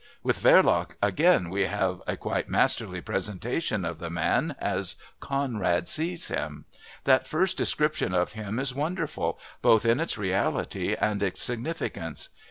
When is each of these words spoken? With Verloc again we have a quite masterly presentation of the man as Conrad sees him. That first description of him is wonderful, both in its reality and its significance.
With 0.23 0.41
Verloc 0.41 0.97
again 0.99 1.51
we 1.51 1.67
have 1.67 2.01
a 2.07 2.17
quite 2.17 2.49
masterly 2.49 3.01
presentation 3.01 3.85
of 3.85 3.99
the 3.99 4.09
man 4.09 4.55
as 4.57 4.95
Conrad 5.19 5.87
sees 5.87 6.29
him. 6.29 6.65
That 7.03 7.27
first 7.27 7.55
description 7.55 8.11
of 8.11 8.33
him 8.33 8.57
is 8.57 8.73
wonderful, 8.73 9.39
both 9.61 9.85
in 9.85 9.99
its 9.99 10.17
reality 10.17 10.95
and 10.99 11.21
its 11.21 11.43
significance. 11.43 12.29